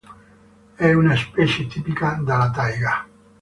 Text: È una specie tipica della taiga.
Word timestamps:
È 0.73 0.91
una 0.91 1.15
specie 1.15 1.67
tipica 1.67 2.19
della 2.23 2.49
taiga. 2.49 3.07